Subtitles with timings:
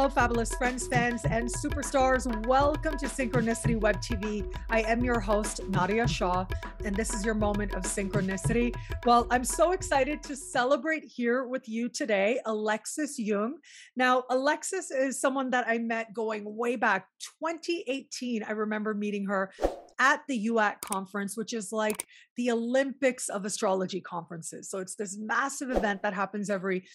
[0.00, 2.24] Hello, fabulous friends, fans, and superstars.
[2.46, 4.50] Welcome to Synchronicity Web TV.
[4.70, 6.46] I am your host, Nadiya Shah,
[6.86, 8.74] and this is your moment of synchronicity.
[9.04, 13.58] Well, I'm so excited to celebrate here with you today, Alexis Jung.
[13.94, 17.06] Now, Alexis is someone that I met going way back
[17.38, 18.42] 2018.
[18.42, 19.52] I remember meeting her
[19.98, 22.06] at the UAC conference, which is like
[22.38, 24.70] the Olympics of astrology conferences.
[24.70, 26.86] So it's this massive event that happens every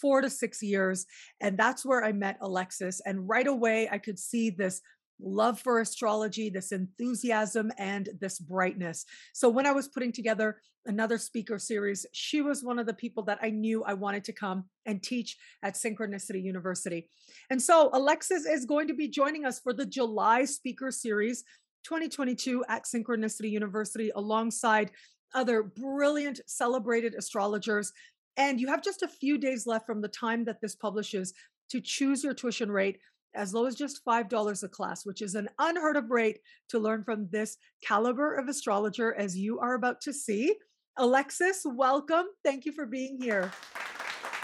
[0.00, 1.06] four to six years.
[1.40, 3.00] And that's where I met Alexis.
[3.04, 4.80] And right away, I could see this
[5.20, 9.04] love for astrology, this enthusiasm, and this brightness.
[9.32, 13.22] So when I was putting together another speaker series, she was one of the people
[13.24, 17.08] that I knew I wanted to come and teach at Synchronicity University.
[17.50, 21.44] And so Alexis is going to be joining us for the July speaker series
[21.84, 24.90] 2022 at Synchronicity University alongside
[25.34, 27.92] other brilliant celebrated astrologers
[28.36, 31.32] and you have just a few days left from the time that this publishes
[31.70, 32.98] to choose your tuition rate
[33.34, 37.02] as low as just $5 a class, which is an unheard of rate to learn
[37.04, 40.54] from this caliber of astrologer, as you are about to see.
[40.96, 42.26] Alexis, welcome.
[42.44, 43.50] Thank you for being here.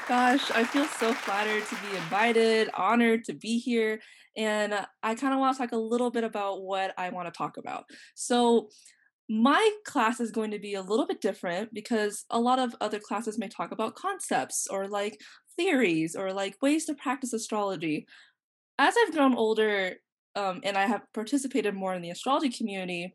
[0.08, 4.00] Gosh, I feel so flattered to be invited, honored to be here.
[4.36, 4.74] And
[5.04, 7.58] I kind of want to talk a little bit about what I want to talk
[7.58, 7.84] about.
[8.14, 8.70] So,
[9.32, 12.98] my class is going to be a little bit different because a lot of other
[12.98, 15.20] classes may talk about concepts or like
[15.56, 18.08] theories or like ways to practice astrology.
[18.76, 19.92] As I've grown older
[20.34, 23.14] um, and I have participated more in the astrology community,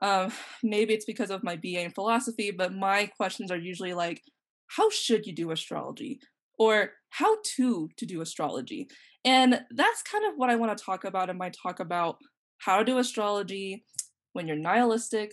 [0.00, 4.22] um, maybe it's because of my BA in philosophy, but my questions are usually like,
[4.68, 6.20] how should you do astrology?
[6.58, 8.88] Or how to to do astrology?
[9.26, 12.16] And that's kind of what I want to talk about in my talk about
[12.56, 13.84] how to do astrology
[14.32, 15.32] when you're nihilistic,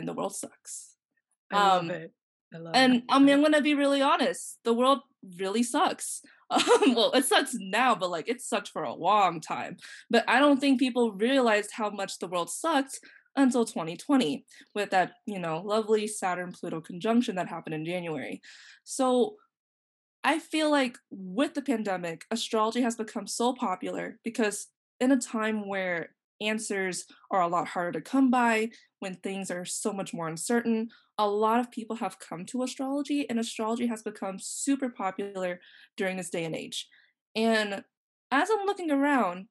[0.00, 0.96] and the world sucks.
[1.52, 2.12] I love um, it.
[2.52, 3.04] I love and it.
[3.08, 4.58] I mean, I'm gonna be really honest.
[4.64, 5.00] The world
[5.38, 6.22] really sucks.
[6.52, 9.76] Um, well, it sucks now, but like it sucked for a long time.
[10.10, 12.98] But I don't think people realized how much the world sucked
[13.36, 18.40] until 2020 with that, you know, lovely Saturn Pluto conjunction that happened in January.
[18.82, 19.36] So
[20.24, 24.66] I feel like with the pandemic, astrology has become so popular because
[24.98, 29.64] in a time where answers are a lot harder to come by, when things are
[29.64, 34.02] so much more uncertain, a lot of people have come to astrology, and astrology has
[34.02, 35.60] become super popular
[35.96, 36.88] during this day and age.
[37.36, 37.84] And
[38.30, 39.46] as I'm looking around,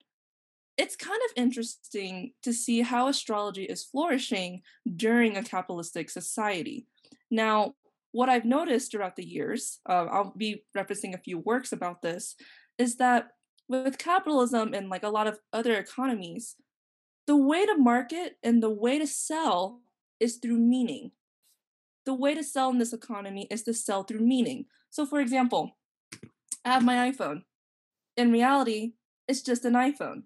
[0.78, 4.61] it's kind of interesting to see how astrology is flourishing
[4.95, 6.88] during a capitalistic society.
[7.29, 7.75] Now,
[8.11, 12.35] what I've noticed throughout the years, uh, I'll be referencing a few works about this,
[12.78, 13.31] is that
[13.67, 16.55] with capitalism and like a lot of other economies,
[17.29, 19.81] the way to market and the way to sell
[20.19, 21.12] is through meaning.
[22.07, 24.66] The way to sell in this economy is to sell through meaning.
[24.90, 25.78] So, for example,
[26.66, 27.44] I have my iPhone.
[28.17, 28.94] In reality,
[29.28, 30.23] it's just an iPhone.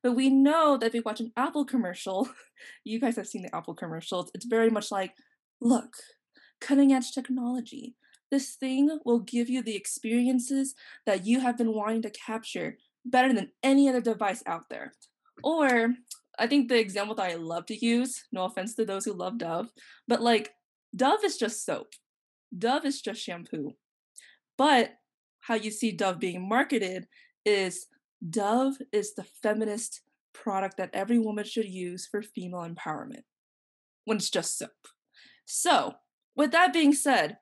[0.00, 2.28] But we know that if we watch an Apple commercial,
[2.84, 5.14] you guys have seen the Apple commercials, it's very much like,
[5.60, 5.96] look,
[6.60, 7.96] cutting edge technology.
[8.30, 13.32] This thing will give you the experiences that you have been wanting to capture better
[13.32, 14.92] than any other device out there.
[15.42, 15.94] Or
[16.38, 19.38] I think the example that I love to use, no offense to those who love
[19.38, 19.70] Dove,
[20.08, 20.52] but like
[20.94, 21.88] Dove is just soap.
[22.56, 23.72] Dove is just shampoo.
[24.56, 24.92] But
[25.40, 27.06] how you see Dove being marketed
[27.44, 27.86] is
[28.28, 30.02] Dove is the feminist
[30.32, 33.22] product that every woman should use for female empowerment
[34.04, 34.70] when it's just soap.
[35.44, 35.94] So,
[36.36, 37.38] with that being said,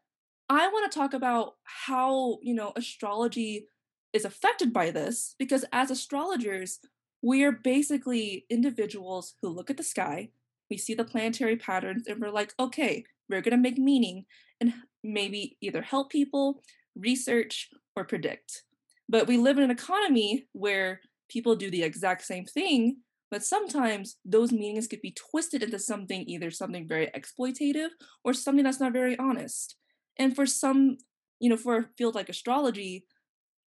[0.49, 3.67] I want to talk about how, you know, astrology
[4.13, 6.79] is affected by this because as astrologers,
[7.22, 10.31] we are basically individuals who look at the sky,
[10.69, 14.25] we see the planetary patterns, and we're like, okay, we're going to make meaning
[14.60, 14.75] and
[15.05, 16.62] maybe either help people,
[16.97, 18.65] research, or predict.
[19.09, 22.97] But we live in an economy where people do the exact same thing,
[23.31, 27.88] but sometimes those meanings could be twisted into something either something very exploitative
[28.25, 29.76] or something that's not very honest.
[30.19, 30.99] And for some,
[31.41, 33.05] you know, for a field like astrology,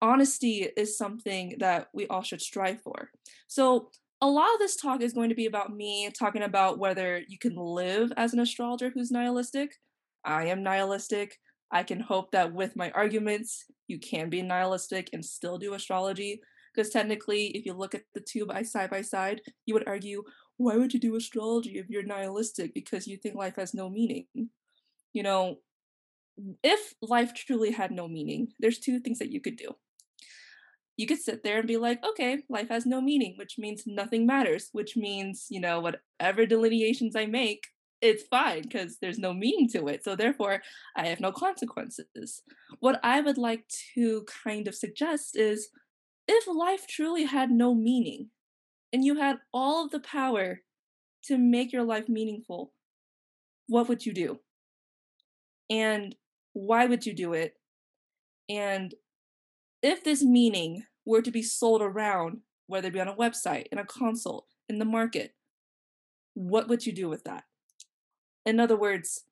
[0.03, 3.09] honesty is something that we all should strive for.
[3.47, 3.89] So,
[4.21, 7.37] a lot of this talk is going to be about me talking about whether you
[7.37, 9.75] can live as an astrologer who's nihilistic.
[10.23, 11.37] I am nihilistic.
[11.71, 16.39] I can hope that with my arguments, you can be nihilistic and still do astrology.
[16.73, 20.23] Because technically, if you look at the two by side by side, you would argue,
[20.55, 24.25] why would you do astrology if you're nihilistic because you think life has no meaning?
[25.11, 25.57] You know,
[26.63, 29.75] if life truly had no meaning, there's two things that you could do
[30.97, 34.25] you could sit there and be like, okay, life has no meaning, which means nothing
[34.25, 37.65] matters, which means, you know, whatever delineations I make,
[38.01, 40.03] it's fine because there's no meaning to it.
[40.03, 40.61] So therefore,
[40.95, 42.43] I have no consequences.
[42.79, 45.69] What I would like to kind of suggest is
[46.27, 48.29] if life truly had no meaning
[48.91, 50.61] and you had all of the power
[51.25, 52.73] to make your life meaningful,
[53.67, 54.39] what would you do?
[55.69, 56.13] And
[56.51, 57.55] why would you do it?
[58.49, 58.93] And
[59.83, 63.77] if this meaning were to be sold around, whether it be on a website, in
[63.77, 65.35] a consult, in the market,
[66.33, 67.43] what would you do with that?
[68.45, 69.25] In other words,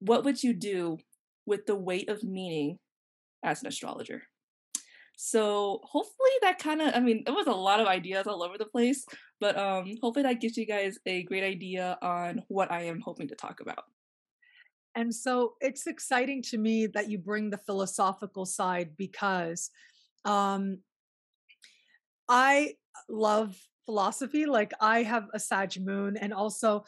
[0.00, 0.98] what would you do
[1.46, 2.78] with the weight of meaning
[3.44, 4.22] as an astrologer?
[5.16, 8.56] So hopefully that kind of I mean it was a lot of ideas all over
[8.56, 9.04] the place,
[9.40, 13.26] but um hopefully that gives you guys a great idea on what I am hoping
[13.28, 13.84] to talk about.
[14.98, 19.70] And so it's exciting to me that you bring the philosophical side because
[20.24, 20.78] um
[22.28, 22.74] I
[23.08, 23.56] love
[23.86, 24.44] philosophy.
[24.44, 26.84] Like I have a Sag moon and also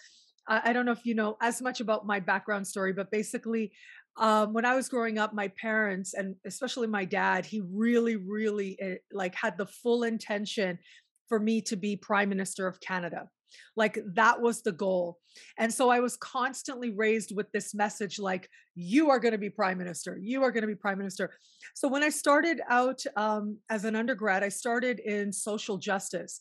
[0.49, 3.71] I, don't know if you know as much about my background story, but basically
[4.17, 8.77] um, when I was growing up, my parents and especially my dad, he really, really
[8.85, 10.81] uh, like had the full intention
[11.29, 13.29] for me to be prime minister of Canada.
[13.76, 15.19] Like that was the goal.
[15.58, 19.50] And so I was constantly raised with this message like, you are going to be
[19.50, 20.19] prime minister.
[20.20, 21.32] You are going to be prime minister.
[21.75, 26.41] So when I started out um, as an undergrad, I started in social justice.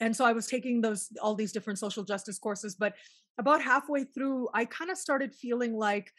[0.00, 2.74] And so I was taking those, all these different social justice courses.
[2.74, 2.94] But
[3.38, 6.10] about halfway through, I kind of started feeling like,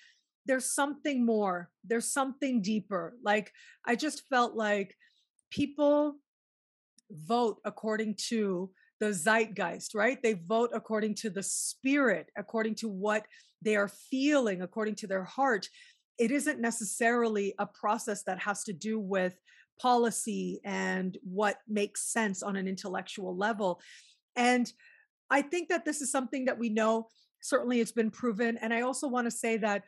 [0.48, 3.52] there's something more there's something deeper like
[3.86, 4.96] i just felt like
[5.52, 6.16] people
[7.12, 13.26] vote according to the zeitgeist right they vote according to the spirit according to what
[13.62, 15.68] they are feeling according to their heart
[16.18, 19.36] it isn't necessarily a process that has to do with
[19.80, 23.80] policy and what makes sense on an intellectual level
[24.36, 24.74] and
[25.30, 27.08] i think that this is something that we know
[27.42, 29.84] certainly it's been proven and i also want to say that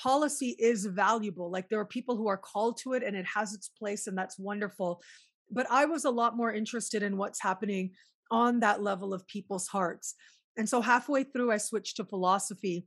[0.00, 1.50] policy is valuable.
[1.50, 4.16] Like there are people who are called to it and it has its place, and
[4.16, 5.02] that's wonderful.
[5.50, 7.90] But I was a lot more interested in what's happening
[8.30, 10.14] on that level of people's hearts.
[10.56, 12.86] And so halfway through, I switched to philosophy.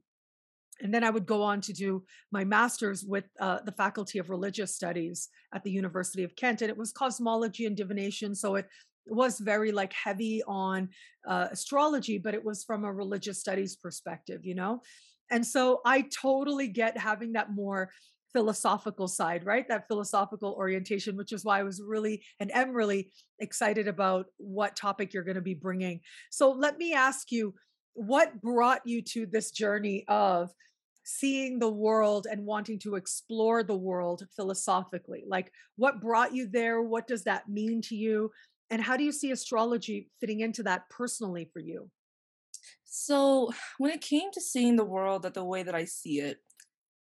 [0.81, 4.29] And then I would go on to do my master's with uh, the Faculty of
[4.29, 6.61] Religious Studies at the University of Kent.
[6.61, 8.35] And it was cosmology and divination.
[8.35, 8.67] So it
[9.05, 10.89] was very like heavy on
[11.27, 14.81] uh, astrology, but it was from a religious studies perspective, you know?
[15.29, 17.91] And so I totally get having that more
[18.33, 19.67] philosophical side, right?
[19.67, 24.75] That philosophical orientation, which is why I was really and am really excited about what
[24.75, 26.01] topic you're going to be bringing.
[26.31, 27.53] So let me ask you,
[27.93, 30.49] what brought you to this journey of
[31.03, 35.23] seeing the world and wanting to explore the world philosophically?
[35.27, 36.81] Like, what brought you there?
[36.81, 38.31] What does that mean to you?
[38.69, 41.89] And how do you see astrology fitting into that personally for you?
[42.85, 46.37] So, when it came to seeing the world that the way that I see it,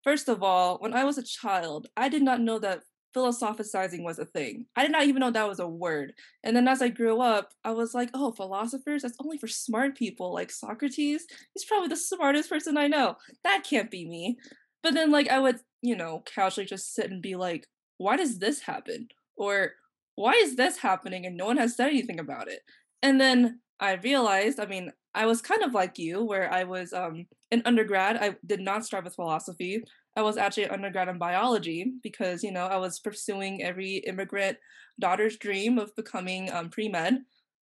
[0.05, 4.19] first of all, when I was a child, I did not know that philosophizing was
[4.19, 4.65] a thing.
[4.75, 6.13] I did not even know that was a word.
[6.43, 9.97] And then as I grew up, I was like, oh, philosophers, that's only for smart
[9.97, 11.25] people like Socrates.
[11.53, 13.15] He's probably the smartest person I know.
[13.43, 14.37] That can't be me.
[14.83, 17.65] But then, like, I would, you know, casually just sit and be like,
[17.97, 19.07] why does this happen?
[19.37, 19.71] Or
[20.15, 22.59] why is this happening and no one has said anything about it?
[23.01, 26.93] And then I realized, I mean, I was kind of like you, where I was
[26.93, 28.17] um, in undergrad.
[28.17, 29.83] I did not start with philosophy.
[30.15, 34.57] I was actually an undergrad in biology because, you know, I was pursuing every immigrant
[34.99, 37.19] daughter's dream of becoming um, pre med.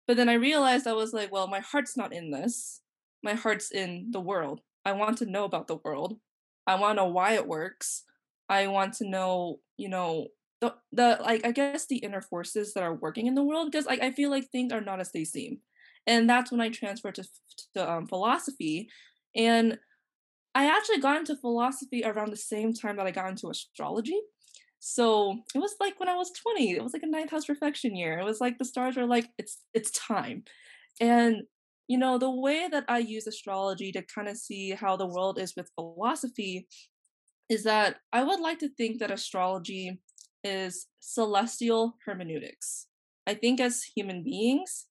[0.07, 2.81] But then I realized I was like, well, my heart's not in this.
[3.23, 4.61] My heart's in the world.
[4.85, 6.19] I want to know about the world.
[6.67, 8.05] I want to know why it works.
[8.49, 10.29] I want to know, you know,
[10.61, 13.87] the the like I guess the inner forces that are working in the world because
[13.87, 15.59] like I feel like things are not as they seem
[16.09, 17.25] and that's when I transferred to,
[17.75, 18.89] to um, philosophy.
[19.37, 19.79] And
[20.55, 24.19] I actually got into philosophy around the same time that I got into astrology.
[24.81, 27.95] So it was like when I was 20, it was like a ninth house reflection
[27.95, 28.19] year.
[28.19, 30.45] It was like the stars were like, it's it's time.
[31.01, 31.43] And
[31.89, 35.39] you know, the way that I use astrology to kind of see how the world
[35.39, 36.69] is with philosophy
[37.51, 40.01] is that I would like to think that astrology
[40.43, 42.87] is celestial hermeneutics.
[43.27, 44.87] I think as human beings,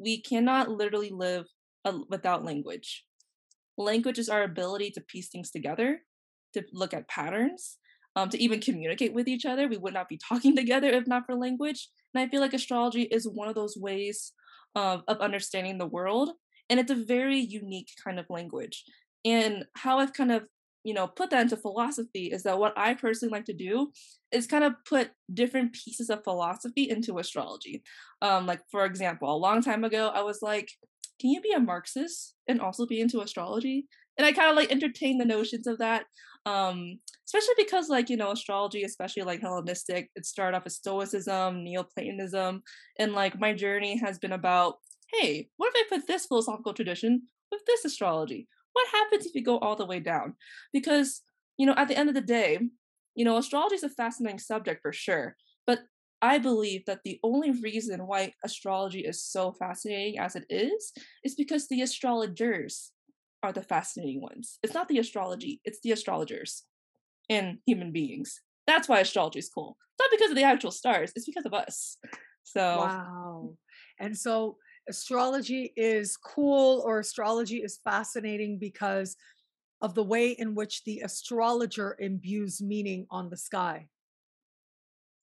[0.00, 1.46] we cannot literally live
[2.08, 3.04] without language.
[3.76, 6.00] Language is our ability to piece things together,
[6.54, 7.78] to look at patterns,
[8.16, 9.68] um, to even communicate with each other.
[9.68, 11.88] We would not be talking together if not for language.
[12.14, 14.32] And I feel like astrology is one of those ways
[14.74, 16.30] of, of understanding the world.
[16.68, 18.84] And it's a very unique kind of language.
[19.24, 20.46] And how I've kind of
[20.84, 23.90] you know put that into philosophy is that what i personally like to do
[24.32, 27.82] is kind of put different pieces of philosophy into astrology
[28.22, 30.70] um like for example a long time ago i was like
[31.20, 34.72] can you be a marxist and also be into astrology and i kind of like
[34.72, 36.04] entertain the notions of that
[36.46, 41.62] Um, especially because like, you know, astrology, especially like Hellenistic, it started off as Stoicism,
[41.64, 42.62] Neoplatonism,
[42.98, 44.76] and like my journey has been about,
[45.12, 48.48] hey, what if I put this philosophical tradition with this astrology?
[48.80, 50.34] What happens if you go all the way down?
[50.72, 51.22] Because,
[51.58, 52.58] you know, at the end of the day,
[53.14, 55.80] you know, astrology is a fascinating subject for sure, but
[56.22, 60.92] I believe that the only reason why astrology is so fascinating as it is
[61.24, 62.92] is because the astrologers
[63.42, 64.58] are the fascinating ones.
[64.62, 66.64] It's not the astrology, it's the astrologers
[67.28, 68.40] and human beings.
[68.66, 69.76] That's why astrology is cool.
[69.92, 71.98] It's not because of the actual stars, it's because of us.
[72.42, 73.56] So Wow.
[73.98, 74.56] And so
[74.90, 79.16] astrology is cool or astrology is fascinating because
[79.80, 83.88] of the way in which the astrologer imbues meaning on the sky.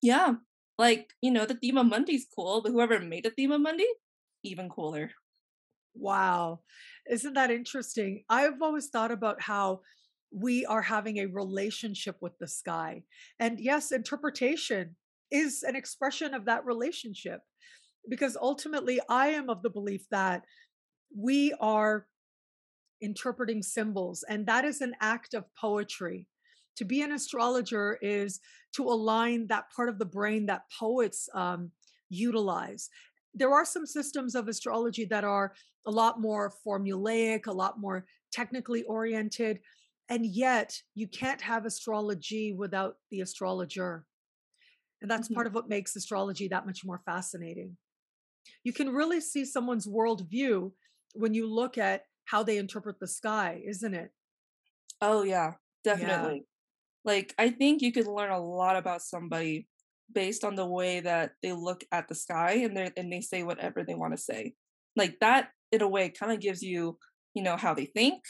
[0.01, 0.35] Yeah.
[0.79, 3.85] Like, you know, the Thema Mundi's cool, but whoever made the Thema Mundi,
[4.43, 5.11] even cooler.
[5.95, 6.61] Wow.
[7.09, 8.23] Isn't that interesting?
[8.29, 9.81] I've always thought about how
[10.31, 13.03] we are having a relationship with the sky.
[13.39, 14.95] And yes, interpretation
[15.31, 17.41] is an expression of that relationship.
[18.09, 20.43] Because ultimately, I am of the belief that
[21.15, 22.07] we are
[23.01, 26.27] interpreting symbols, and that is an act of poetry.
[26.77, 28.39] To be an astrologer is
[28.75, 31.71] to align that part of the brain that poets um,
[32.09, 32.89] utilize.
[33.33, 35.53] There are some systems of astrology that are
[35.85, 39.59] a lot more formulaic, a lot more technically oriented.
[40.09, 44.05] And yet, you can't have astrology without the astrologer.
[45.01, 45.35] And that's mm-hmm.
[45.35, 47.77] part of what makes astrology that much more fascinating.
[48.63, 50.71] You can really see someone's worldview
[51.13, 54.11] when you look at how they interpret the sky, isn't it?
[55.01, 56.35] Oh, yeah, definitely.
[56.35, 57.13] Yeah.
[57.13, 59.67] Like, I think you could learn a lot about somebody
[60.11, 63.43] based on the way that they look at the sky and they and they say
[63.43, 64.53] whatever they want to say.
[64.95, 66.97] Like that in a way kind of gives you,
[67.33, 68.23] you know, how they think,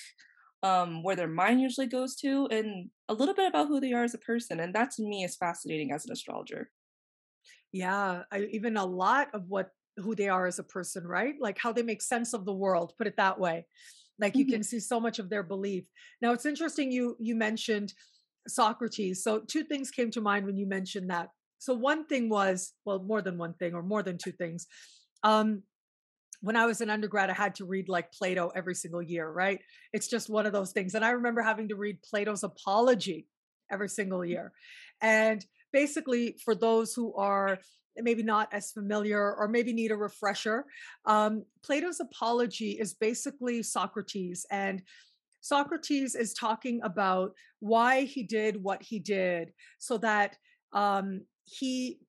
[0.64, 4.04] um, where their mind usually goes to, and a little bit about who they are
[4.04, 4.60] as a person.
[4.60, 6.70] And that to me is fascinating as an astrologer.
[7.72, 11.36] Yeah, I, even a lot of what who they are as a person, right?
[11.40, 13.66] Like how they make sense of the world, put it that way.
[14.20, 14.54] Like you mm-hmm.
[14.54, 15.86] can see so much of their belief.
[16.22, 17.94] Now it's interesting you you mentioned
[18.48, 19.24] Socrates.
[19.24, 21.30] So two things came to mind when you mentioned that.
[21.60, 24.68] So one thing was, well, more than one thing or more than two things.
[25.24, 25.64] Um,
[26.42, 29.60] when I was an undergrad, I had to read like Plato every single year, right?
[29.92, 30.94] It's just one of those things.
[30.94, 33.28] And I remember having to read Plato's Apology
[33.72, 34.52] every single year.
[35.02, 37.58] And basically, for those who are
[38.02, 40.66] maybe not as familiar or maybe need a refresher,
[41.06, 44.46] um, Plato's Apology is basically Socrates.
[44.52, 44.82] And
[45.42, 50.38] Socrates is talking about why he did what he did so that
[50.74, 52.00] um, he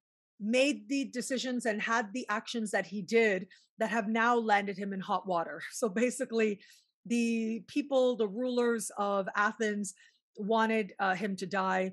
[0.40, 3.46] made the decisions and had the actions that he did
[3.78, 5.62] that have now landed him in hot water.
[5.72, 6.60] So basically,
[7.06, 9.94] the people, the rulers of Athens,
[10.36, 11.92] wanted uh, him to die.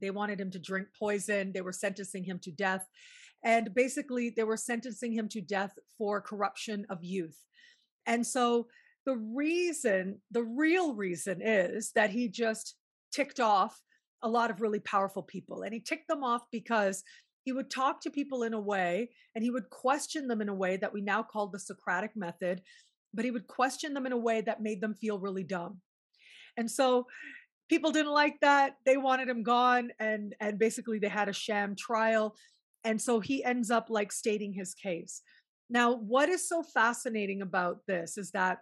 [0.00, 1.52] They wanted him to drink poison.
[1.52, 2.86] They were sentencing him to death.
[3.44, 7.38] And basically, they were sentencing him to death for corruption of youth.
[8.06, 8.66] And so,
[9.06, 12.74] the reason, the real reason is that he just
[13.12, 13.80] ticked off
[14.22, 15.62] a lot of really powerful people.
[15.62, 17.04] And he ticked them off because
[17.44, 20.54] he would talk to people in a way and he would question them in a
[20.54, 22.60] way that we now call the Socratic method,
[23.14, 25.80] but he would question them in a way that made them feel really dumb.
[26.56, 27.06] And so
[27.68, 28.76] people didn't like that.
[28.86, 32.36] They wanted him gone and and basically they had a sham trial.
[32.84, 35.22] And so he ends up like stating his case.
[35.70, 38.58] Now, what is so fascinating about this is that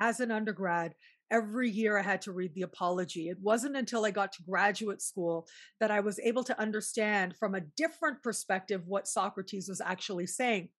[0.00, 0.94] as an undergrad,
[1.30, 3.28] every year I had to read the apology.
[3.28, 5.46] It wasn't until I got to graduate school
[5.78, 10.70] that I was able to understand from a different perspective what Socrates was actually saying.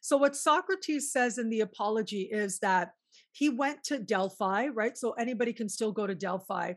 [0.00, 2.92] So, what Socrates says in the apology is that
[3.38, 4.98] he went to Delphi, right?
[4.98, 6.74] So, anybody can still go to Delphi.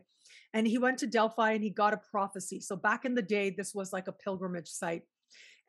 [0.54, 2.60] And he went to Delphi and he got a prophecy.
[2.60, 5.02] So, back in the day, this was like a pilgrimage site.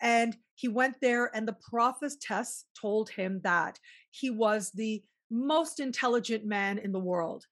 [0.01, 3.79] And he went there, and the prophetess told him that
[4.11, 7.45] he was the most intelligent man in the world.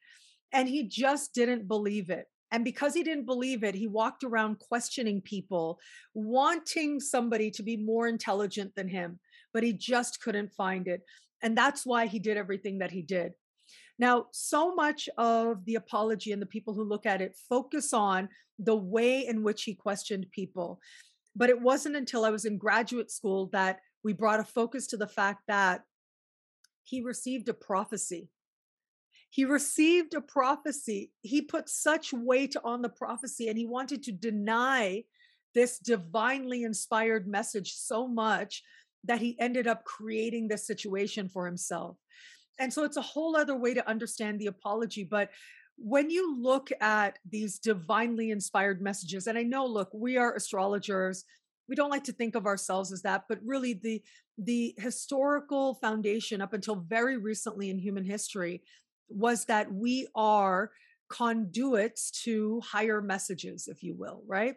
[0.54, 2.28] And he just didn't believe it.
[2.52, 5.80] And because he didn't believe it, he walked around questioning people,
[6.14, 9.20] wanting somebody to be more intelligent than him,
[9.54, 11.02] but he just couldn't find it.
[11.42, 13.34] And that's why he did everything that he did.
[14.00, 18.30] Now, so much of the apology and the people who look at it focus on
[18.58, 20.80] the way in which he questioned people.
[21.36, 24.98] But it wasn't until I was in graduate school that we brought a focus to
[24.98, 25.84] the fact that
[26.84, 28.30] he received a prophecy.
[29.30, 31.12] He received a prophecy.
[31.22, 35.04] He put such weight on the prophecy and he wanted to deny
[35.54, 38.64] this divinely inspired message so much
[39.04, 41.98] that he ended up creating this situation for himself.
[42.60, 45.04] And so it's a whole other way to understand the apology.
[45.04, 45.30] But
[45.78, 51.24] when you look at these divinely inspired messages, and I know, look, we are astrologers.
[51.68, 54.04] We don't like to think of ourselves as that, but really the
[54.38, 58.64] the historical foundation up until very recently in human history
[59.10, 60.72] was that we are
[61.10, 64.56] conduits to higher messages if you will right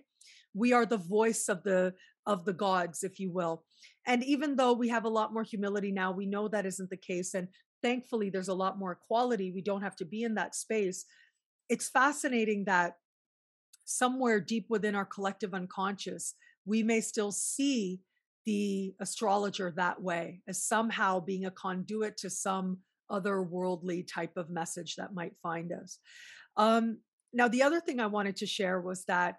[0.54, 1.92] we are the voice of the
[2.26, 3.64] of the gods if you will
[4.06, 6.96] and even though we have a lot more humility now we know that isn't the
[6.96, 7.49] case and
[7.82, 11.04] thankfully there's a lot more equality we don't have to be in that space.
[11.68, 12.96] It's fascinating that
[13.84, 16.34] somewhere deep within our collective unconscious
[16.64, 18.00] we may still see
[18.46, 22.78] the astrologer that way as somehow being a conduit to some
[23.11, 25.99] otherworldly type of message that might find us.
[26.56, 26.99] Um,
[27.34, 29.37] now the other thing i wanted to share was that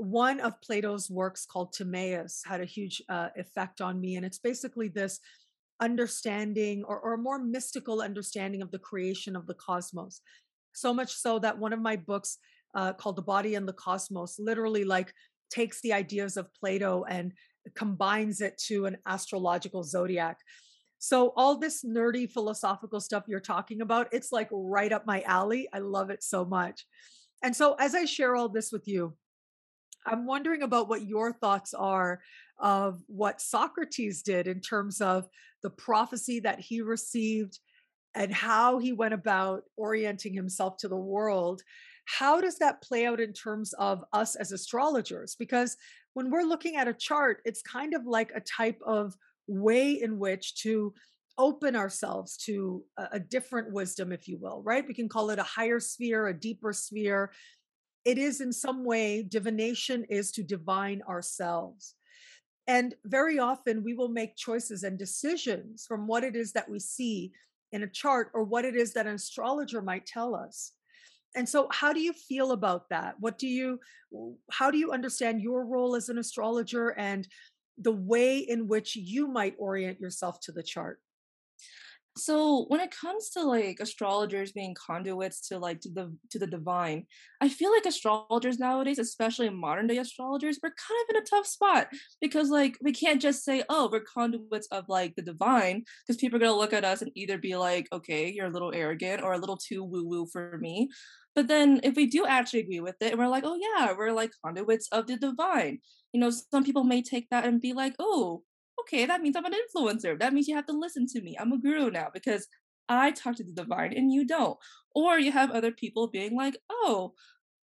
[0.00, 4.38] one of plato's works called timaeus had a huge uh, effect on me and it's
[4.38, 5.20] basically this
[5.80, 10.20] understanding or, or a more mystical understanding of the creation of the cosmos.
[10.72, 12.38] So much so that one of my books
[12.74, 15.12] uh, called The Body and the Cosmos literally like
[15.50, 17.32] takes the ideas of Plato and
[17.74, 20.38] combines it to an astrological zodiac.
[20.98, 25.66] So all this nerdy philosophical stuff you're talking about, it's like right up my alley.
[25.72, 26.86] I love it so much.
[27.42, 29.14] And so as I share all this with you,
[30.06, 32.20] I'm wondering about what your thoughts are
[32.58, 35.28] of what Socrates did in terms of
[35.62, 37.58] the prophecy that he received
[38.14, 41.62] and how he went about orienting himself to the world.
[42.06, 45.36] How does that play out in terms of us as astrologers?
[45.38, 45.76] Because
[46.14, 49.14] when we're looking at a chart, it's kind of like a type of
[49.46, 50.92] way in which to
[51.38, 54.86] open ourselves to a, different wisdom, if you will, right?
[54.86, 57.32] We can call it a higher sphere, a deeper sphere.
[58.04, 61.94] It is in some way, divination is to divine ourselves.
[62.66, 66.78] And very often we will make choices and decisions from what it is that we
[66.78, 67.32] see
[67.72, 70.72] in a chart or what it is that an astrologer might tell us.
[71.34, 73.14] And so how do you feel about that?
[73.20, 73.80] What do you
[74.50, 77.26] how do you understand your role as an astrologer and
[77.78, 81.00] the way in which you might orient yourself to the chart?
[82.16, 86.46] So when it comes to like astrologers being conduits to like to the to the
[86.46, 87.06] divine
[87.40, 91.46] i feel like astrologers nowadays especially modern day astrologers we're kind of in a tough
[91.46, 91.86] spot
[92.20, 96.36] because like we can't just say oh we're conduits of like the divine because people
[96.36, 99.22] are going to look at us and either be like okay you're a little arrogant
[99.22, 100.88] or a little too woo woo for me
[101.36, 104.12] but then if we do actually agree with it and we're like oh yeah we're
[104.12, 105.78] like conduits of the divine
[106.12, 108.42] you know some people may take that and be like oh
[108.80, 110.18] okay, that means I'm an influencer.
[110.18, 111.36] That means you have to listen to me.
[111.38, 112.46] I'm a guru now because
[112.88, 114.58] I talk to the divine and you don't.
[114.94, 117.12] Or you have other people being like, oh,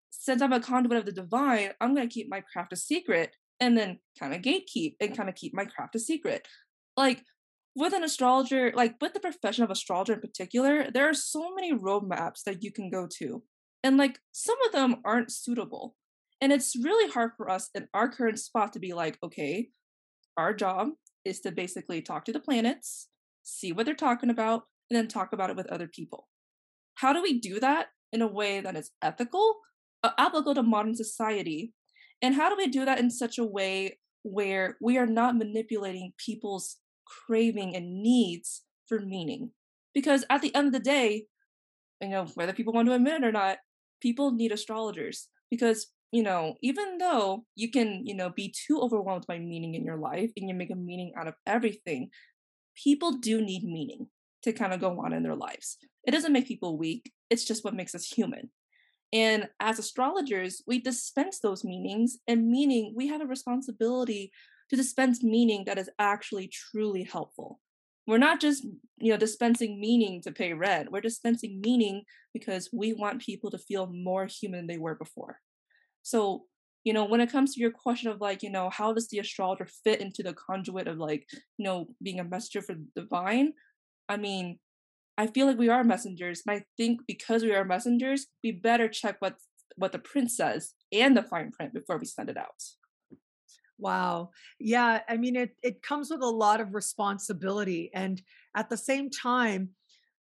[0.09, 3.35] since I'm a conduit of the divine, I'm going to keep my craft a secret
[3.59, 6.47] and then kind of gatekeep and kind of keep my craft a secret.
[6.95, 7.23] Like
[7.75, 11.73] with an astrologer, like with the profession of astrologer in particular, there are so many
[11.73, 13.43] roadmaps that you can go to.
[13.83, 15.95] And like some of them aren't suitable.
[16.41, 19.69] And it's really hard for us in our current spot to be like, okay,
[20.37, 20.89] our job
[21.27, 23.09] is to basically talk to the planets,
[23.43, 26.27] see what they're talking about, and then talk about it with other people.
[26.95, 29.57] How do we do that in a way that is ethical,
[30.03, 31.73] uh, applicable to modern society?
[32.21, 36.13] And how do we do that in such a way where we are not manipulating
[36.17, 39.51] people's craving and needs for meaning?
[39.93, 41.25] Because at the end of the day,
[42.01, 43.57] you know, whether people want to admit it or not,
[44.01, 49.25] people need astrologers because you know, even though you can, you know, be too overwhelmed
[49.27, 52.09] by meaning in your life and you make a meaning out of everything,
[52.75, 54.07] people do need meaning
[54.43, 55.77] to kind of go on in their lives.
[56.05, 58.49] It doesn't make people weak, it's just what makes us human.
[59.13, 64.31] And as astrologers, we dispense those meanings, and meaning, we have a responsibility
[64.69, 67.59] to dispense meaning that is actually truly helpful.
[68.05, 68.65] We're not just,
[68.97, 70.91] you know, dispensing meaning to pay rent.
[70.91, 75.39] We're dispensing meaning because we want people to feel more human than they were before.
[76.07, 76.45] So,
[76.85, 79.19] you know, when it comes to your question of like, you know, how does the
[79.19, 83.51] astrologer fit into the conduit of like, you know, being a messenger for the divine?
[84.07, 84.57] I mean,
[85.17, 88.87] I feel like we are messengers, and I think because we are messengers, we better
[88.87, 89.35] check what
[89.75, 92.63] what the print says and the fine print before we send it out.
[93.77, 94.29] Wow.
[94.57, 98.21] Yeah, I mean it it comes with a lot of responsibility and
[98.55, 99.71] at the same time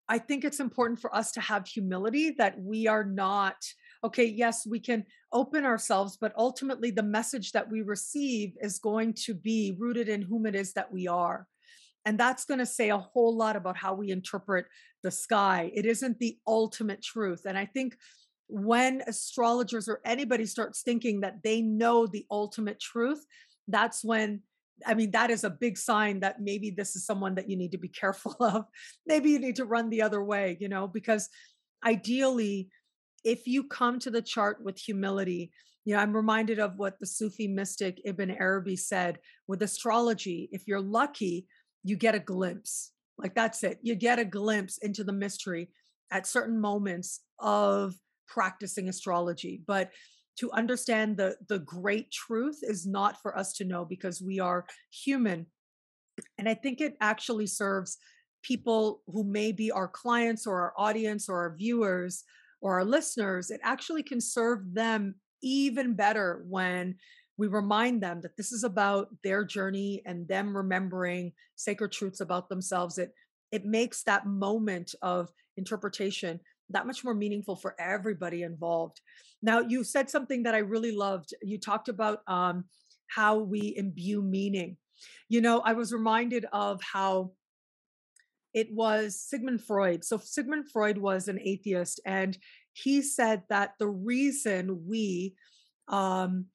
[0.10, 3.58] I think it's important for us to have humility that we are not
[4.04, 9.14] okay, yes, we can open ourselves, but ultimately the message that we receive is going
[9.26, 11.48] to be rooted in whom it is that we are.
[12.06, 14.66] And that's going to say a whole lot about how we interpret
[15.04, 15.72] the sky.
[15.74, 17.42] It isn't the ultimate truth.
[17.46, 17.98] And I think
[18.48, 23.26] when astrologers or anybody starts thinking that they know the ultimate truth,
[23.68, 24.42] that's when
[24.86, 27.72] I mean, that is a big sign that maybe this is someone that you need
[27.72, 28.66] to be careful of.
[29.06, 31.30] Maybe you need to run the other way, you know, because
[31.86, 32.70] ideally,
[33.28, 35.52] if you come to the chart with humility,
[35.84, 40.48] you know, I'm reminded of what the Sufi mystic Ibn Arabi said with astrology.
[40.54, 41.46] If you're lucky,
[41.84, 42.94] you get a glimpse.
[43.18, 43.80] Like that's it.
[43.82, 45.70] You get a glimpse into the mystery
[46.10, 47.96] at certain moments of
[48.28, 49.62] practicing astrology.
[49.68, 49.92] But
[50.38, 54.68] to understand the the great truth is not for us to know because we are
[54.92, 55.48] human
[56.38, 57.98] and i think it actually serves
[58.44, 62.24] people who may be our clients or our audience or our viewers
[62.62, 66.96] or our listeners it actually can serve them even better when
[67.38, 72.50] we remind them that this is about their journey and them remembering sacred truths about
[72.50, 73.14] themselves it
[73.52, 76.40] it makes that moment of interpretation
[76.70, 79.00] that much more meaningful for everybody involved.
[79.42, 81.34] Now, you said something that I really loved.
[81.42, 82.66] You talked about um,
[83.08, 84.78] how we imbue meaning.
[85.30, 87.32] You know, I was reminded of how
[88.58, 90.04] it was Sigmund Freud.
[90.04, 92.36] So, Sigmund Freud was an atheist, and
[92.74, 95.36] he said that the reason we,
[95.88, 96.46] um,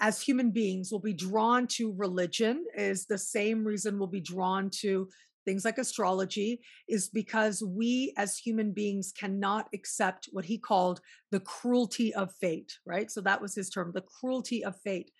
[0.00, 4.70] as human beings, will be drawn to religion is the same reason we'll be drawn
[4.80, 5.10] to
[5.44, 11.00] things like astrology is because we as human beings cannot accept what he called
[11.32, 13.10] the cruelty of fate, right?
[13.10, 15.10] So that was his term, the cruelty of fate.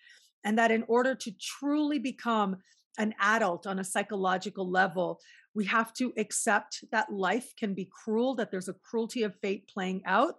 [0.43, 2.57] And that in order to truly become
[2.97, 5.19] an adult on a psychological level,
[5.55, 9.67] we have to accept that life can be cruel, that there's a cruelty of fate
[9.67, 10.35] playing out,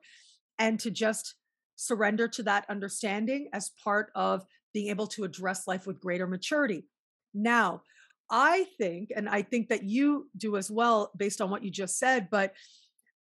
[0.58, 1.34] and to just
[1.76, 6.84] surrender to that understanding as part of being able to address life with greater maturity.
[7.32, 7.82] Now,
[8.30, 11.98] I think, and I think that you do as well, based on what you just
[11.98, 12.54] said, but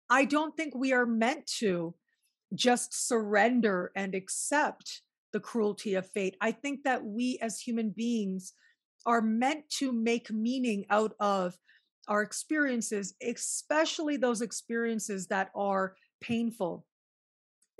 [0.09, 1.95] I don't think we are meant to
[2.55, 6.37] just surrender and accept the cruelty of fate.
[6.41, 8.53] I think that we as human beings
[9.07, 11.57] are meant to make meaning out of
[12.11, 16.85] our experiences, especially those experiences that are painful,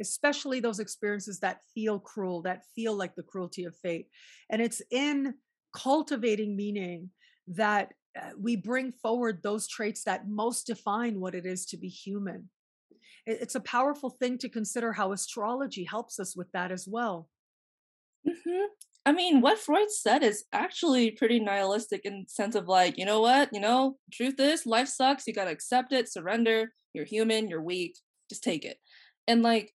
[0.01, 4.07] especially those experiences that feel cruel, that feel like the cruelty of fate.
[4.49, 5.35] And it's in
[5.77, 7.11] cultivating meaning
[7.49, 11.89] that uh, we bring forward those traits that most define what it is to be
[11.89, 12.49] human.
[13.27, 17.29] It's a powerful thing to consider how astrology helps us with that as well.
[18.27, 18.67] Mm-hmm.
[19.07, 23.21] I mean, what Freud said is actually pretty nihilistic in sense of like, you know
[23.21, 25.27] what, you know, truth is life sucks.
[25.27, 26.73] You gotta accept it, surrender.
[26.93, 27.49] You're human.
[27.49, 27.97] You're weak.
[28.29, 28.79] Just take it.
[29.27, 29.73] And like,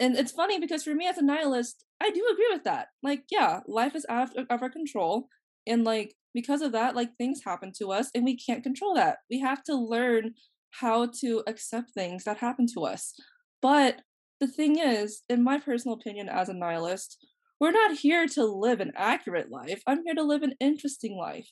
[0.00, 2.88] and it's funny because for me as a nihilist, I do agree with that.
[3.02, 5.28] Like, yeah, life is out of our control,
[5.66, 9.18] and like because of that like things happen to us and we can't control that
[9.30, 10.34] we have to learn
[10.72, 13.14] how to accept things that happen to us
[13.62, 14.02] but
[14.40, 17.24] the thing is in my personal opinion as a nihilist
[17.64, 21.48] we're not here to live an accurate life i'm here to live an interesting life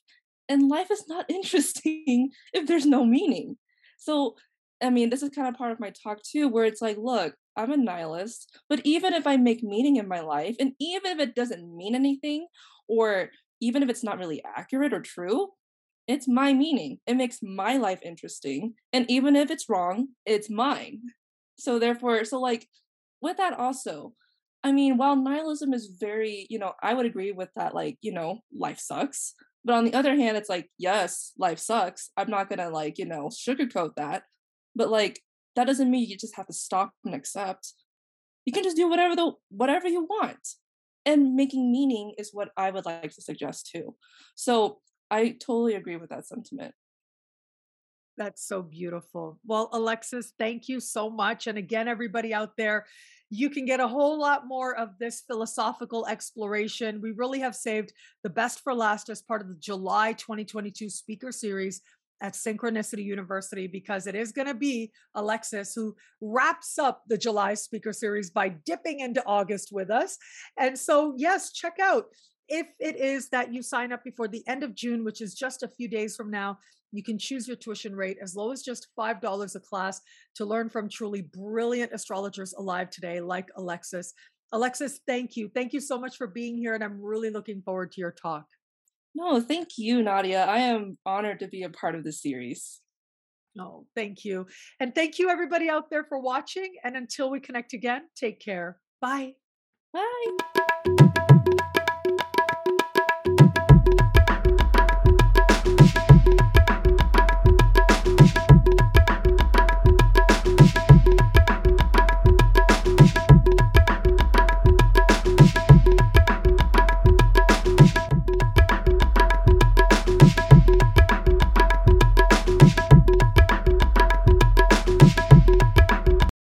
[0.49, 3.57] and life is not interesting if there's no meaning
[3.99, 4.37] so
[4.83, 7.35] i mean this is kind of part of my talk too where it's like look
[7.57, 11.19] I'm a nihilist, but even if I make meaning in my life, and even if
[11.21, 12.47] it doesn't mean anything,
[12.89, 15.51] or even if it's not really accurate or true,
[16.09, 16.99] it's my meaning.
[17.07, 18.75] It makes my life interesting.
[18.93, 21.01] And even if it's wrong, it's mine.
[21.59, 22.67] So, therefore, so like
[23.21, 24.15] with that also,
[24.65, 28.13] I mean, while nihilism is very, you know, I would agree with that, like, you
[28.13, 29.35] know, life sucks.
[29.65, 32.11] But on the other hand, it's like, yes, life sucks.
[32.17, 34.25] I'm not gonna like, you know, sugarcoat that.
[34.75, 35.21] But like,
[35.57, 37.73] that doesn't mean you just have to stop and accept.
[38.45, 40.49] You can just do whatever the whatever you want
[41.05, 43.95] and making meaning is what I would like to suggest too.
[44.35, 46.75] So I totally agree with that sentiment.
[48.17, 49.39] That's so beautiful.
[49.45, 51.47] Well, Alexis, thank you so much.
[51.47, 52.87] And again, everybody out there,
[53.35, 57.01] you can get a whole lot more of this philosophical exploration.
[57.01, 61.33] We really have saved the best for last as part of the July 2022 speaker
[61.33, 61.81] series
[62.21, 67.55] at Synchronicity University because it is going to be Alexis who wraps up the July
[67.55, 70.19] speaker series by dipping into August with us.
[70.59, 72.05] And so, yes, check out
[72.49, 75.63] if it is that you sign up before the end of June, which is just
[75.63, 76.59] a few days from now,
[76.93, 80.01] you can choose your tuition rate as low as just $5 a class
[80.37, 84.13] to learn from truly brilliant astrologers alive today, like Alexis.
[84.53, 85.51] Alexis, thank you.
[85.55, 86.75] Thank you so much for being here.
[86.75, 88.45] And I'm really looking forward to your talk.
[89.15, 90.47] No, thank you, Nadiya.
[90.47, 92.81] I am honored to be a part of this series.
[93.59, 94.47] Oh, thank you.
[94.81, 96.75] And thank you, everybody out there, for watching.
[96.85, 98.79] And until we connect again, take care.
[99.01, 99.35] Bye.
[99.93, 100.52] Bye.